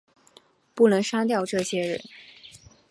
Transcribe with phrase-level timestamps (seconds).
[0.73, 2.01] 不能杀掉这些人